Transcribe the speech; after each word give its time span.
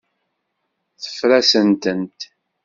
Teffer-asent-tent. 1.01 2.19